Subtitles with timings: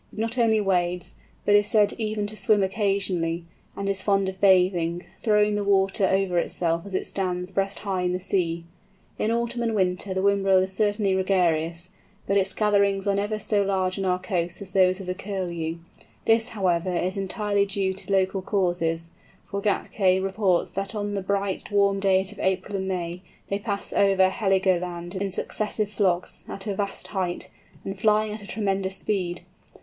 [0.11, 1.13] It not only wades,
[1.45, 3.45] but is said even to swim occasionally,
[3.77, 8.01] and is fond of bathing, throwing the water over itself as it stands breast high
[8.01, 8.63] in the sea.
[9.19, 11.91] In autumn and winter the Whimbrel is certainly gregarious,
[12.25, 15.77] but its gatherings are never so large on our coasts as those of the Curlew.
[16.25, 19.11] This, however, is entirely due to local causes,
[19.45, 23.93] for Gätke reports that on the bright warm days of April and May they pass
[23.93, 27.49] over Heligoland in successive flocks, at a vast height,
[27.85, 29.41] and flying at a tremendous speed.